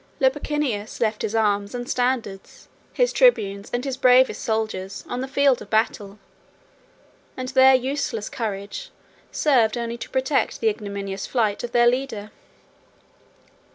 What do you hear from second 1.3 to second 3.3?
arms and standards, his